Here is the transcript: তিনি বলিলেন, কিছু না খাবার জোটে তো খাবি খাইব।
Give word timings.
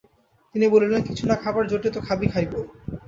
তিনি 0.55 0.65
বলিলেন, 0.67 1.01
কিছু 1.07 1.23
না 1.27 1.35
খাবার 1.43 1.63
জোটে 1.67 1.89
তো 1.95 1.99
খাবি 2.07 2.27
খাইব। 2.33 2.53